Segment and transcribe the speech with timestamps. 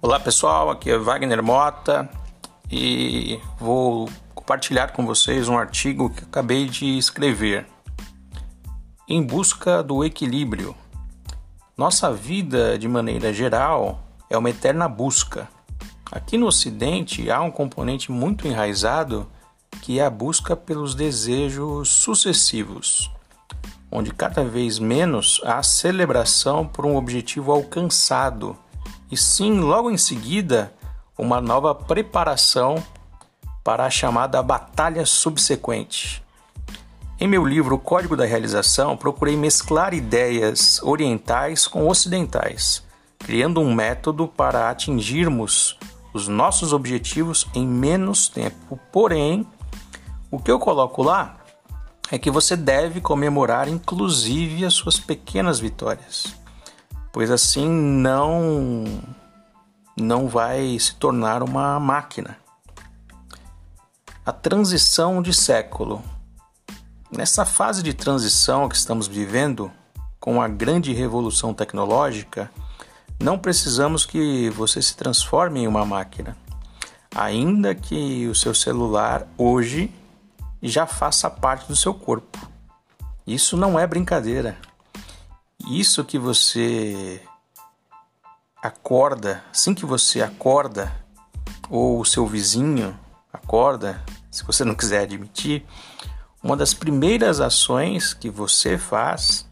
[0.00, 2.08] Olá pessoal, aqui é Wagner Mota
[2.70, 7.66] e vou compartilhar com vocês um artigo que acabei de escrever.
[9.08, 10.72] Em busca do equilíbrio.
[11.76, 15.48] Nossa vida, de maneira geral, é uma eterna busca.
[16.12, 19.28] Aqui no Ocidente há um componente muito enraizado
[19.82, 23.10] que é a busca pelos desejos sucessivos,
[23.90, 28.56] onde cada vez menos há celebração por um objetivo alcançado
[29.10, 30.72] e sim, logo em seguida,
[31.16, 32.82] uma nova preparação
[33.64, 36.22] para a chamada batalha subsequente.
[37.20, 42.84] Em meu livro Código da Realização, procurei mesclar ideias orientais com ocidentais,
[43.18, 45.76] criando um método para atingirmos
[46.12, 48.78] os nossos objetivos em menos tempo.
[48.92, 49.46] Porém,
[50.30, 51.36] o que eu coloco lá
[52.10, 56.38] é que você deve comemorar inclusive as suas pequenas vitórias
[57.12, 58.84] pois assim não
[59.96, 62.38] não vai se tornar uma máquina.
[64.24, 66.02] A transição de século.
[67.10, 69.72] Nessa fase de transição que estamos vivendo,
[70.20, 72.50] com a grande revolução tecnológica,
[73.20, 76.36] não precisamos que você se transforme em uma máquina.
[77.14, 79.90] Ainda que o seu celular hoje
[80.62, 82.38] já faça parte do seu corpo.
[83.26, 84.56] Isso não é brincadeira
[85.68, 87.20] isso que você
[88.62, 90.92] acorda, assim que você acorda,
[91.68, 92.98] ou o seu vizinho
[93.32, 95.64] acorda, se você não quiser admitir,
[96.42, 99.46] uma das primeiras ações que você faz,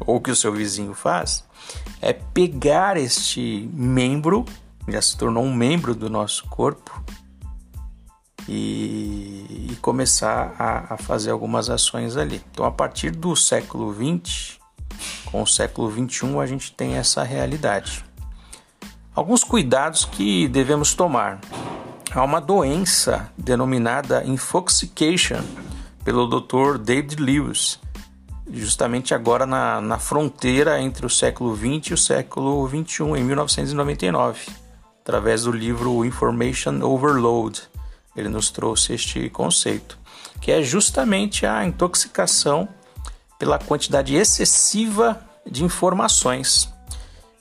[0.00, 1.44] ou que o seu vizinho faz,
[2.02, 4.44] é pegar este membro,
[4.86, 7.02] já se tornou um membro do nosso corpo,
[8.46, 12.42] e, e começar a, a, fazer algumas ações ali.
[12.52, 14.58] Então, a partir do século XX,
[15.34, 18.04] com o século 21 a gente tem essa realidade.
[19.12, 21.40] Alguns cuidados que devemos tomar.
[22.12, 25.42] Há uma doença denominada infoxication
[26.04, 26.78] pelo Dr.
[26.78, 27.80] David Lewis,
[28.48, 34.38] justamente agora na, na fronteira entre o século 20 e o século 21, em 1999,
[35.00, 37.60] através do livro Information Overload.
[38.14, 39.98] Ele nos trouxe este conceito,
[40.40, 42.68] que é justamente a intoxicação
[43.38, 46.72] pela quantidade excessiva de informações.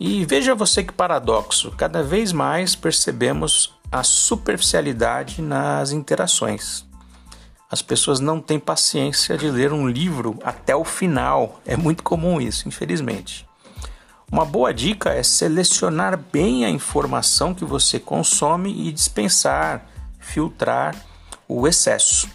[0.00, 6.86] E veja você que paradoxo, cada vez mais percebemos a superficialidade nas interações.
[7.70, 12.40] As pessoas não têm paciência de ler um livro até o final, é muito comum
[12.40, 13.46] isso, infelizmente.
[14.30, 19.86] Uma boa dica é selecionar bem a informação que você consome e dispensar,
[20.18, 20.94] filtrar
[21.46, 22.28] o excesso.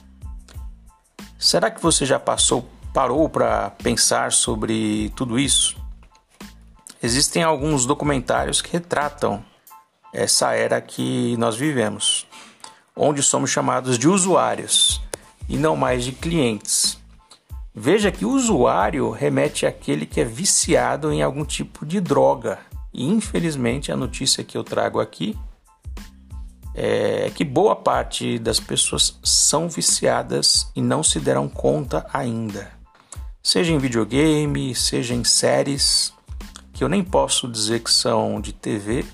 [1.37, 5.75] Será que você já passou parou para pensar sobre tudo isso?
[7.01, 9.43] Existem alguns documentários que retratam
[10.13, 12.27] essa era que nós vivemos,
[12.95, 15.01] onde somos chamados de usuários
[15.49, 16.99] e não mais de clientes.
[17.73, 22.59] Veja que usuário remete àquele que é viciado em algum tipo de droga.
[22.93, 25.35] E infelizmente a notícia que eu trago aqui
[26.75, 32.82] é que boa parte das pessoas são viciadas e não se deram conta ainda
[33.43, 36.13] seja em videogame, seja em séries,
[36.71, 39.05] que eu nem posso dizer que são de TV,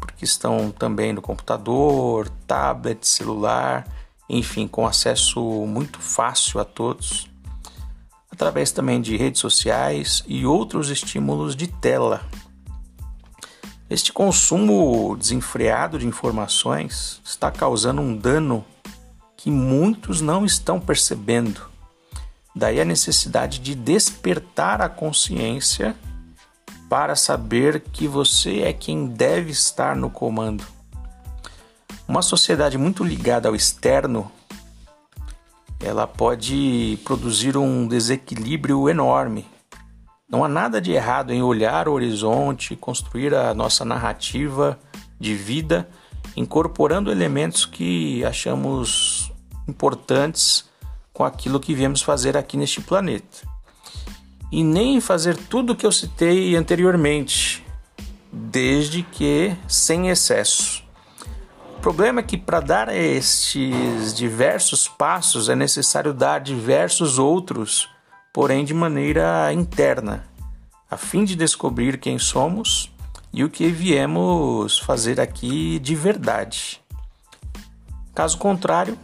[0.00, 3.86] porque estão também no computador, tablet, celular,
[4.28, 7.30] enfim, com acesso muito fácil a todos,
[8.30, 12.22] através também de redes sociais e outros estímulos de tela.
[13.88, 18.64] Este consumo desenfreado de informações está causando um dano
[19.36, 21.69] que muitos não estão percebendo
[22.54, 25.94] Daí a necessidade de despertar a consciência
[26.88, 30.64] para saber que você é quem deve estar no comando.
[32.08, 34.30] Uma sociedade muito ligada ao externo,
[35.78, 39.46] ela pode produzir um desequilíbrio enorme.
[40.28, 44.78] Não há nada de errado em olhar o horizonte, construir a nossa narrativa
[45.18, 45.88] de vida,
[46.36, 49.32] incorporando elementos que achamos
[49.68, 50.69] importantes
[51.20, 53.46] com aquilo que viemos fazer aqui neste planeta.
[54.50, 57.62] E nem fazer tudo o que eu citei anteriormente,
[58.32, 60.82] desde que sem excesso.
[61.76, 67.86] O problema é que para dar estes diversos passos é necessário dar diversos outros,
[68.32, 70.26] porém de maneira interna,
[70.90, 72.90] a fim de descobrir quem somos
[73.30, 76.80] e o que viemos fazer aqui de verdade.
[78.14, 78.96] Caso contrário,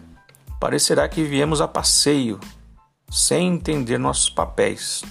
[0.60, 2.40] parecerá que viemos a passeio,
[3.10, 5.02] sem entender nossos papéis,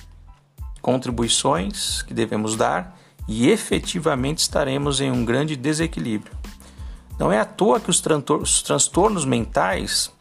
[0.82, 2.98] contribuições que devemos dar
[3.28, 6.36] e efetivamente estaremos em um grande desequilíbrio.
[7.18, 8.04] Não é à toa que os,
[8.42, 10.12] os transtornos mentais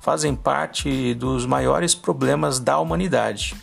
[0.00, 3.54] fazem parte dos maiores problemas da humanidade.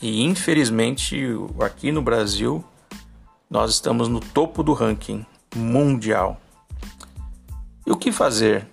[0.00, 1.20] E infelizmente,
[1.60, 2.62] aqui no Brasil,
[3.50, 5.24] nós estamos no topo do ranking
[5.56, 6.38] mundial.
[7.86, 8.68] E o que fazer?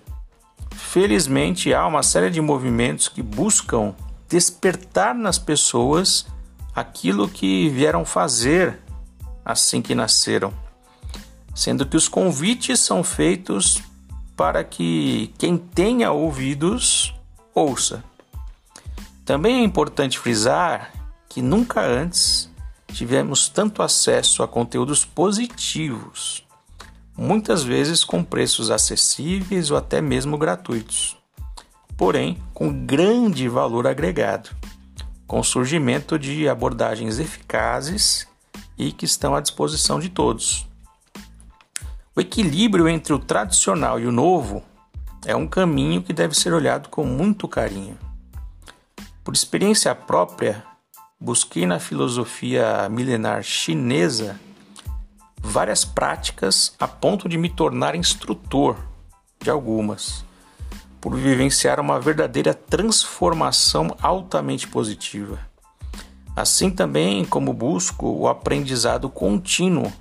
[0.88, 3.94] Felizmente, há uma série de movimentos que buscam
[4.28, 6.26] despertar nas pessoas
[6.74, 8.78] aquilo que vieram fazer
[9.44, 10.54] assim que nasceram,
[11.54, 13.82] sendo que os convites são feitos
[14.36, 17.12] para que quem tenha ouvidos
[17.52, 18.02] ouça.
[19.24, 20.92] Também é importante frisar
[21.28, 22.48] que nunca antes
[22.92, 26.45] tivemos tanto acesso a conteúdos positivos,
[27.16, 31.16] muitas vezes com preços acessíveis ou até mesmo gratuitos,
[31.96, 34.50] porém com grande valor agregado,
[35.26, 38.28] com o surgimento de abordagens eficazes
[38.78, 40.66] e que estão à disposição de todos.
[42.14, 44.62] O equilíbrio entre o tradicional e o novo
[45.24, 47.98] é um caminho que deve ser olhado com muito carinho.
[49.24, 50.62] Por experiência própria,
[51.20, 54.38] busquei na filosofia milenar chinesa
[55.46, 58.76] várias práticas a ponto de me tornar instrutor
[59.40, 60.24] de algumas,
[61.00, 65.38] por vivenciar uma verdadeira transformação altamente positiva.
[66.34, 69.92] Assim também como busco o aprendizado contínuo,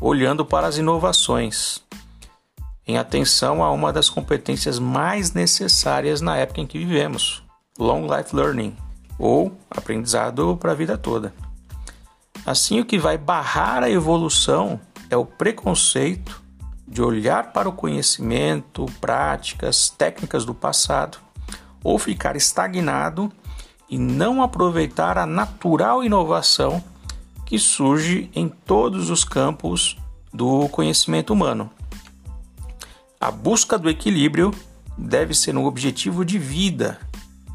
[0.00, 1.82] olhando para as inovações,
[2.86, 7.42] em atenção a uma das competências mais necessárias na época em que vivemos,
[7.78, 8.76] Long Life Learning,
[9.18, 11.32] ou aprendizado para a vida toda.
[12.44, 16.42] Assim, o que vai barrar a evolução é o preconceito
[16.86, 21.18] de olhar para o conhecimento, práticas, técnicas do passado,
[21.82, 23.30] ou ficar estagnado
[23.88, 26.82] e não aproveitar a natural inovação
[27.46, 29.96] que surge em todos os campos
[30.32, 31.70] do conhecimento humano.
[33.20, 34.50] A busca do equilíbrio
[34.98, 36.98] deve ser um objetivo de vida,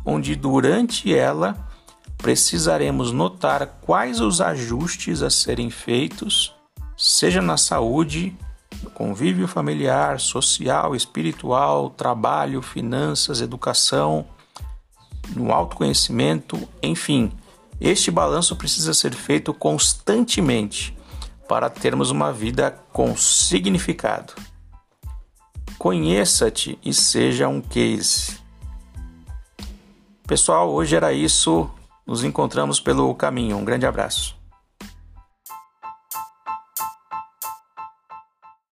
[0.05, 1.66] onde durante ela
[2.17, 6.53] precisaremos notar quais os ajustes a serem feitos,
[6.97, 8.35] seja na saúde,
[8.81, 14.25] no convívio familiar, social, espiritual, trabalho, finanças, educação,
[15.35, 17.31] no autoconhecimento, enfim.
[17.79, 20.97] Este balanço precisa ser feito constantemente
[21.47, 24.33] para termos uma vida com significado.
[25.77, 28.37] Conheça-te e seja um case.
[30.25, 31.69] Pessoal, hoje era isso.
[32.07, 33.57] Nos encontramos pelo caminho.
[33.57, 34.36] Um grande abraço.